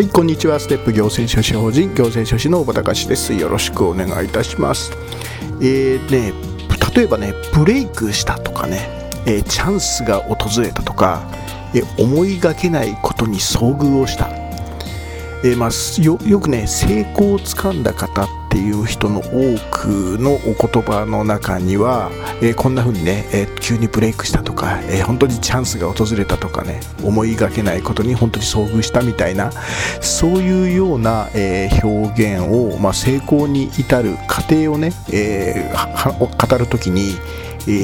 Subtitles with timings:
[0.00, 0.58] はい、こんにちは。
[0.58, 3.34] ステップ行政書士法人行政書士の小畑氏です。
[3.34, 4.92] よろしくお願いいたします。
[5.60, 6.32] えー、ね、
[6.96, 8.88] 例えばね、ブレイクしたとかね、
[9.26, 11.20] えー、チャンスが訪れたとか、
[11.74, 14.30] えー、思いがけないことに遭遇をした。
[15.44, 19.22] えー、まあ、よよくね、成功をつかんだ方っっていう人の多
[19.70, 22.10] くのお言葉の中には、
[22.42, 29.52] えー、こんな風にね、えー、急にブレイクしたとか、えー、本当にチャンスが訪れたとかね思いがけないことに本当に遭遇したみたいな
[30.00, 35.72] そういうような、え表現を、まあ、成功に至る過程をね、え
[36.18, 37.14] 語る時に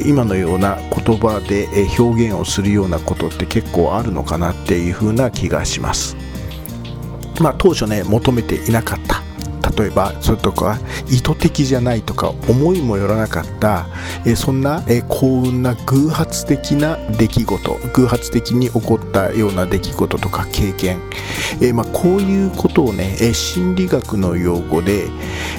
[0.05, 6.17] 今のような言葉で表現をするようなことって結構あるのかなっていう風な気がします。
[7.39, 9.26] まあ、当初ね求めていなかった
[9.77, 13.85] 例えばそれとか意図的じゃないとか思いもよらなかった、
[14.25, 20.99] えそんな、え幸運な偶発的な出来事偶発的に起こったような出来事とか経験、
[21.61, 25.07] えまあ、こういうことをね、え心理学の用語で、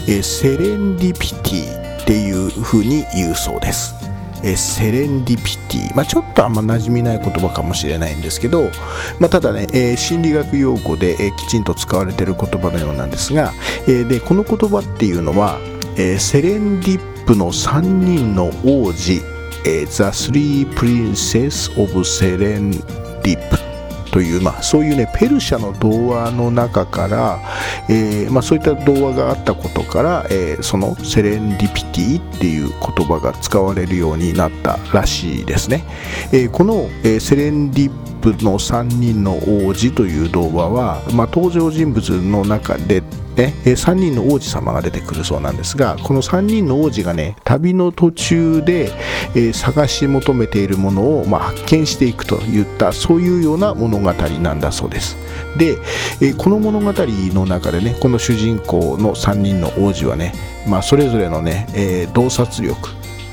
[0.08, 3.97] えセレンディピティっていうふうに言うそうです。
[4.42, 8.70] えセレンディピティ、まあ、ちょっとあんま馴染みない言葉かもしれないんですけど、
[9.18, 13.52] まあ、ただね、えー、心理学用語で、えー、きちんと使われてる言葉のようなんですが、
[13.86, 15.58] え、でこの言葉っていうのは、
[15.96, 19.20] えセレンディップの3人の王子、
[19.66, 23.67] え The Three Princess of Serendip
[24.10, 27.40] という、まあ、そういうねペルシャの童話の中から、
[27.88, 35.84] えーまあ、そういった童話があったことから、えー、そのセレンディピティっていう言葉が使われるようになったらしいですね、
[36.32, 39.36] えー、この、え、セレンディプの3人の
[39.66, 43.02] 王子という童話は、まあ、登場人物の中で
[43.38, 48.90] ね、3人の王子様が出てくるそうなんですがこの3人の王子がね旅の途中で、
[49.36, 55.16] え探し求めているものを、まあ、発見していくといったそういうような物語なんだそうです。
[55.56, 55.78] で、
[56.20, 60.32] えこの物語の中でねこの主人公の3人の王子はね、
[60.66, 62.88] まあ、それぞれのね、え洞察力、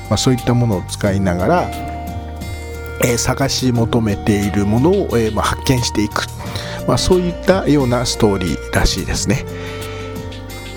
[0.08, 1.95] まあ、そういったものを使いながら
[3.04, 6.26] え探し求めているものを、えま発見していく、
[6.86, 9.44] まあ、そういったようなストーリーらしいですね。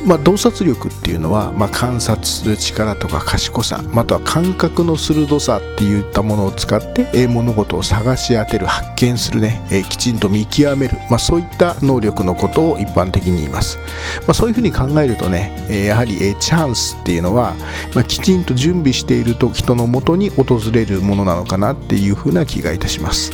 [0.09, 13.77] まあ、洞察力っていうのは、まあ、観察する力とか賢さまたは感覚の鋭さっていったものを使って、え物事を探し当てる発見するね、えきちんと見極める、まあ、そういった能力のことを一般的に言います、
[14.25, 17.53] まあ、そういうふうに考えるとね、えやはり、えチャンスっていうのは、
[17.93, 23.31] まあ、きちんと準備していると人のもとに訪れるものなのかなっていうふうな気がいたします。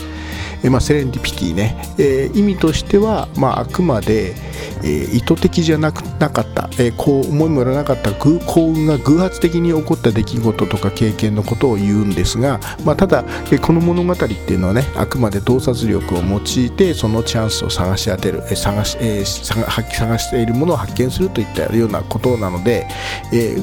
[0.70, 4.36] まあ、セレンディピティね、えー、意味としては、まあ、あくまで、
[4.84, 8.12] えー、意図的じゃなくなかった、えー、こう思いもよらなかった。
[8.14, 22.88] 幸運が偶発的に起こった出来事とか経験のことを言うんですが、まあ、ただ、えこの物語っていうのはねあくまで洞察力を用いてそのチャンスを探し当てる、え探しえ探しているものを発見するといったようなことなので、
[23.34, 23.58] え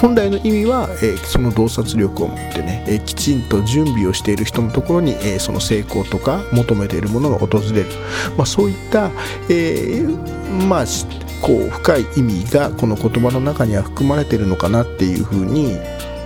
[0.00, 7.86] 本来の意味は、えその洞察力を持ってね、えきちんと準備をしている人のところに、えその成功とか求めているものが訪れる、
[8.36, 9.10] まあ、そういった、
[9.48, 10.84] えー、まあ
[11.40, 15.78] こう深い意味がこの言葉の中には含まれているのかなっていうふうに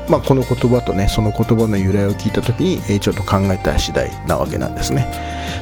[0.08, 5.04] まあ、この言葉とねその言葉の由来を聞いた時に、えー、ちょっと考えた次第なわけなんですね。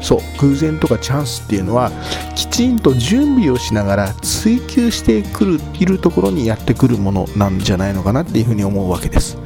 [0.03, 1.91] そう偶然とかチャンスっていうのは
[2.35, 9.38] きちんと準備をしながら追求してくるいるところにやってくるものなんじゃないのかなっていうふうに思うわけです。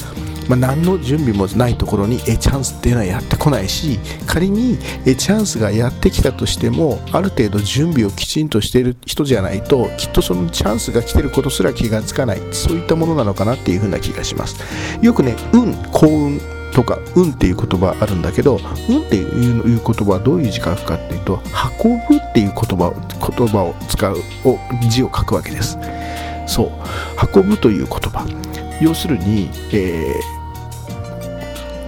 [0.49, 12.41] まあ、何の準備もないところにえチャンスっていうのはやってこないし仮にえチャンスがやってきたとしてもある程度準備をきちんとしている人じゃないときっとそのチャンスが来てることすら気がつかない。
[12.53, 14.57] そういったものなのかなっていうふうな気がします。
[15.03, 16.41] よくね運幸運
[16.73, 21.41] とか運っていう言葉あるんだけど運っていう言葉はどういう字書くかっていうと
[21.83, 22.95] 運ぶっていう言葉を
[23.37, 24.59] 言葉を使うを
[24.89, 25.79] 字を書くわけです。
[26.47, 26.71] そう。
[27.35, 28.27] 運ぶという言葉。
[28.81, 30.38] 要するに、えー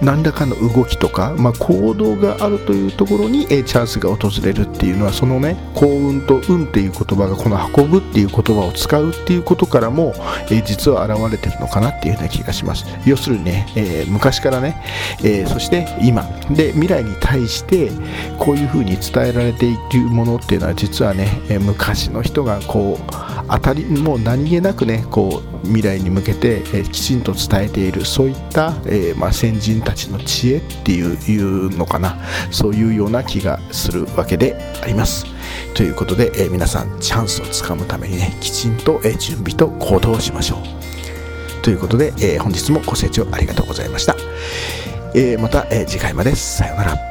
[0.01, 10.13] 何らかの動きとか、まあ、行動があるというところに、えチャンスが訪れるっていうのはそのね幸運と運っていう言葉がこの運ぶっていう言葉を使うっていうことからも、
[10.49, 12.85] え実は現れてるのかなっていうような気がします。
[13.05, 14.81] 要するにね、えー、昔からね、
[15.23, 16.23] えー、そして今。
[16.51, 17.91] で未来に対して
[18.37, 32.17] こういうふうに伝えられているものっていうのは実はね、え昔の人がこう当たりもう何気なくねこう未来に向けて、えきちんと伝えているそういった、えまあ、先人たちの知恵っていうのかな。
[32.49, 35.25] そういうような気がするわけであります。
[35.75, 41.61] ということで、え皆さんチャンスをつかむためにねきちんと、え準備と行動しましょう。
[41.61, 44.15] ということで、え本日もご清聴ありがとうございました、
[45.13, 47.10] えまた、え次回までさようなら。